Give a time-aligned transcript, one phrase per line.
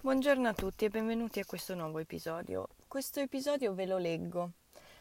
[0.00, 2.68] Buongiorno a tutti e benvenuti a questo nuovo episodio.
[2.86, 4.52] Questo episodio ve lo leggo.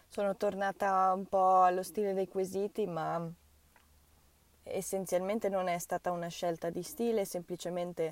[0.08, 3.32] Sono tornata un po' allo stile dei quesiti, ma
[4.64, 8.12] essenzialmente non è stata una scelta di stile, semplicemente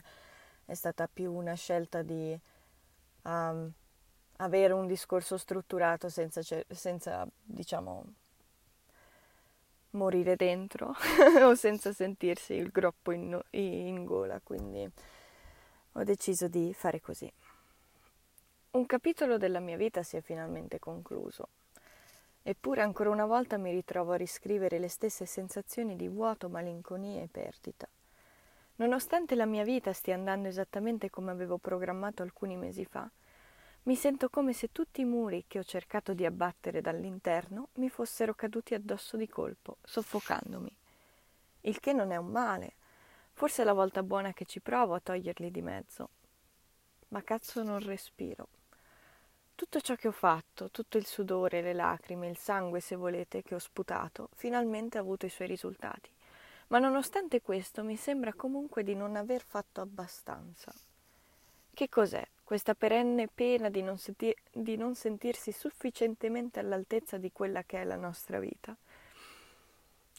[0.66, 2.40] è stata più una scelta di
[3.24, 3.72] um,
[4.38, 8.06] avere un discorso strutturato senza, senza diciamo,
[9.90, 10.94] morire dentro
[11.42, 14.40] o senza sentirsi il groppo in, in gola.
[14.44, 14.88] Quindi
[15.98, 17.32] ho deciso di fare così.
[18.72, 21.48] Un capitolo della mia vita si è finalmente concluso,
[22.44, 27.30] eppure ancora una volta mi ritrovo a riscrivere le stesse sensazioni di vuoto, malinconia e
[27.32, 27.88] perdita.
[28.78, 33.10] Nonostante la mia vita stia andando esattamente come avevo programmato alcuni mesi fa,
[33.84, 38.34] mi sento come se tutti i muri che ho cercato di abbattere dall'interno mi fossero
[38.34, 40.76] caduti addosso di colpo, soffocandomi.
[41.62, 42.74] Il che non è un male,
[43.38, 46.10] Forse è la volta buona che ci provo a toglierli di mezzo.
[47.10, 48.48] Ma cazzo non respiro.
[49.54, 53.54] Tutto ciò che ho fatto, tutto il sudore, le lacrime, il sangue, se volete, che
[53.54, 56.10] ho sputato, finalmente ha avuto i suoi risultati.
[56.68, 60.74] Ma nonostante questo mi sembra comunque di non aver fatto abbastanza.
[61.74, 67.64] Che cos'è questa perenne pena di non, senti- di non sentirsi sufficientemente all'altezza di quella
[67.64, 68.74] che è la nostra vita?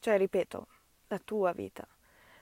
[0.00, 0.66] Cioè, ripeto,
[1.08, 1.88] la tua vita.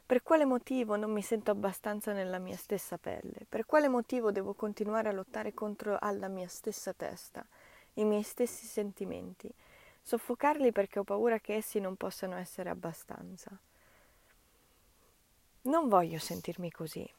[0.06, 3.46] Per quale motivo non mi sento abbastanza nella mia stessa pelle?
[3.48, 7.42] Per quale motivo devo continuare a lottare contro alla mia stessa testa,
[7.94, 9.50] i miei stessi sentimenti,
[10.02, 13.58] soffocarli perché ho paura che essi non possano essere abbastanza?
[15.62, 17.10] Non voglio sentirmi così.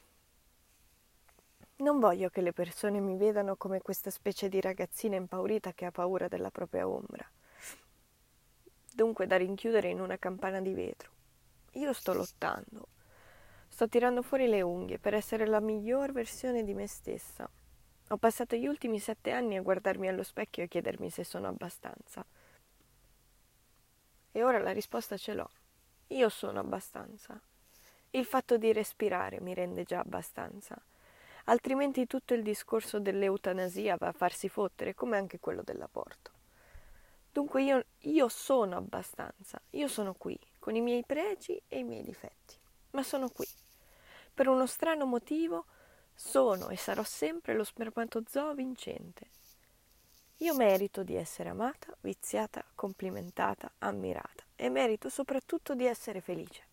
[1.78, 5.91] Non voglio che le persone mi vedano come questa specie di ragazzina impaurita che ha
[5.91, 7.28] paura della propria ombra.
[8.94, 11.13] Dunque da rinchiudere in una campana di vetro
[11.75, 12.87] io sto lottando.
[13.67, 17.49] Sto tirando fuori le unghie per essere la miglior versione di me stessa.
[18.09, 22.25] Ho passato gli ultimi sette anni a guardarmi allo specchio e chiedermi se sono abbastanza.
[24.31, 25.50] E ora la risposta ce l'ho.
[26.07, 27.39] Io sono abbastanza.
[28.11, 30.79] Il fatto di respirare mi rende già abbastanza.
[31.45, 36.31] Altrimenti tutto il discorso dell'eutanasia va a farsi fottere, come anche quello dell'aborto.
[37.31, 42.01] Dunque io, io sono abbastanza, io sono qui, con i miei pregi e i miei
[42.01, 42.57] difetti,
[42.93, 43.47] ma sono qui.
[44.33, 45.65] Per uno strano motivo
[46.15, 49.27] sono e sarò sempre lo spermatozoo vincente.
[50.37, 56.63] Io merito di essere amata, viziata, complimentata, ammirata e merito soprattutto di essere felice.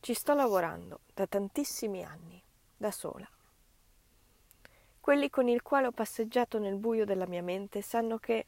[0.00, 2.44] Ci sto lavorando da tantissimi anni,
[2.76, 3.26] da sola.
[5.00, 8.44] Quelli con il quale ho passeggiato nel buio della mia mente sanno che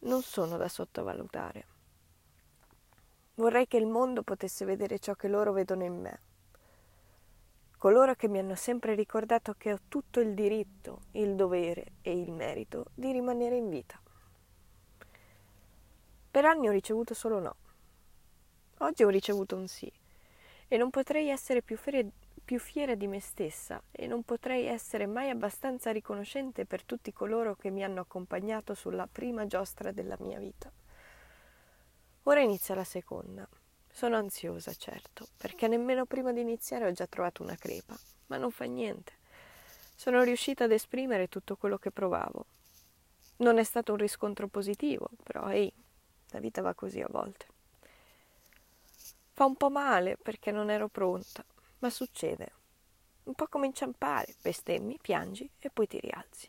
[0.00, 1.76] non sono da sottovalutare.
[3.38, 6.20] Vorrei che il mondo potesse vedere ciò che loro vedono in me.
[7.78, 12.32] Coloro che mi hanno sempre ricordato che ho tutto il diritto, il dovere e il
[12.32, 13.96] merito di rimanere in vita.
[16.32, 17.54] Per anni ho ricevuto solo no.
[18.78, 19.90] Oggi ho ricevuto un sì
[20.66, 22.10] e non potrei essere più, fere,
[22.44, 27.54] più fiera di me stessa e non potrei essere mai abbastanza riconoscente per tutti coloro
[27.54, 30.72] che mi hanno accompagnato sulla prima giostra della mia vita.
[32.28, 33.48] Ora inizia la seconda.
[33.90, 38.50] Sono ansiosa, certo, perché nemmeno prima di iniziare ho già trovato una crepa, ma non
[38.50, 39.14] fa niente.
[39.94, 42.44] Sono riuscita ad esprimere tutto quello che provavo.
[43.38, 45.72] Non è stato un riscontro positivo, però ehi,
[46.32, 47.46] la vita va così a volte.
[49.32, 51.42] Fa un po' male perché non ero pronta,
[51.78, 52.52] ma succede.
[53.22, 56.46] Un po' come inciampare, bestemmi, piangi e poi ti rialzi.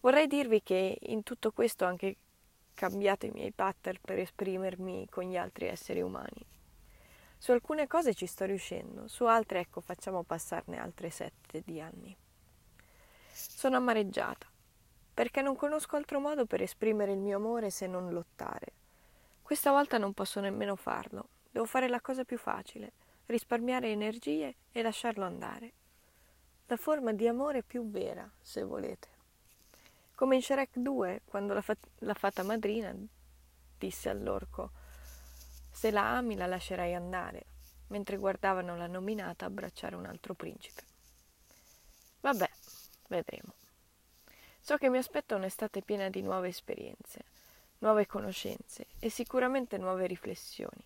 [0.00, 2.16] Vorrei dirvi che in tutto questo anche
[2.80, 6.46] cambiato i miei pattern per esprimermi con gli altri esseri umani.
[7.36, 12.16] Su alcune cose ci sto riuscendo, su altre ecco facciamo passarne altre sette di anni.
[13.30, 14.46] Sono amareggiata,
[15.12, 18.72] perché non conosco altro modo per esprimere il mio amore se non lottare.
[19.42, 22.92] Questa volta non posso nemmeno farlo, devo fare la cosa più facile,
[23.26, 25.72] risparmiare energie e lasciarlo andare.
[26.64, 29.19] La forma di amore più vera, se volete.
[30.20, 32.94] Come in Shrek 2, quando la, fat- la fata madrina
[33.78, 34.70] disse all'orco:
[35.70, 37.46] Se la ami, la lascerai andare,
[37.86, 40.82] mentre guardavano la nominata abbracciare un altro principe.
[42.20, 42.50] Vabbè,
[43.08, 43.54] vedremo.
[44.60, 47.24] So che mi aspetta un'estate piena di nuove esperienze,
[47.78, 50.84] nuove conoscenze e sicuramente nuove riflessioni.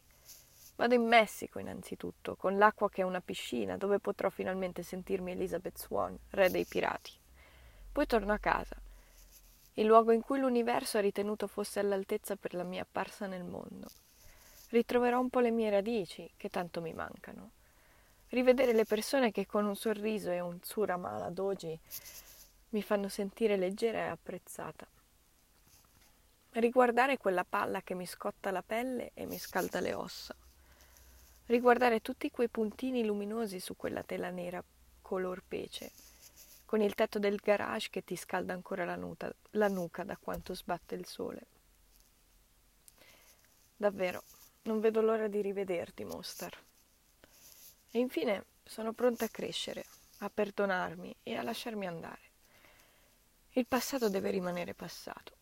[0.77, 5.77] Vado in Messico innanzitutto, con l'acqua che è una piscina, dove potrò finalmente sentirmi Elizabeth
[5.77, 7.11] Swan, re dei pirati.
[7.91, 8.84] Poi torno a casa
[9.75, 13.88] il luogo in cui l'universo ha ritenuto fosse all'altezza per la mia apparsa nel mondo.
[14.71, 17.50] Ritroverò un po' le mie radici, che tanto mi mancano.
[18.29, 21.79] rivedere le persone che con un sorriso e un suramala doji
[22.71, 24.87] mi fanno sentire leggera e apprezzata.
[26.50, 30.35] Riguardare quella palla che mi scotta la pelle e mi scalda le ossa.
[31.47, 34.62] Riguardare tutti quei puntini luminosi su quella tela nera
[35.03, 35.93] color pece,
[36.75, 40.56] con il tetto del garage che ti scalda ancora la, nuca, la nuca da quanto
[40.56, 41.47] sbatte il sole.
[43.76, 44.25] Davvero,
[44.62, 46.53] non vedo l'ora di rivederti, Mostar.
[47.93, 49.85] E infine sono pronta a crescere,
[50.19, 52.23] a perdonarmi e a lasciarmi andare.
[53.50, 55.32] Il passato deve rimanere passato.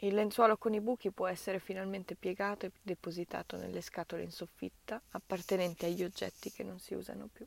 [0.00, 5.00] Il lenzuolo con i buchi può essere finalmente piegato e depositato nelle scatole in soffitta
[5.12, 7.46] appartenenti agli oggetti che non si usano più.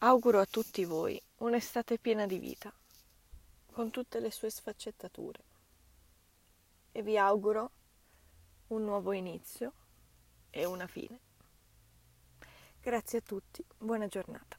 [0.00, 2.72] Auguro a tutti voi un'estate piena di vita,
[3.72, 5.42] con tutte le sue sfaccettature.
[6.92, 7.70] E vi auguro
[8.68, 9.72] un nuovo inizio
[10.50, 11.18] e una fine.
[12.80, 14.57] Grazie a tutti, buona giornata.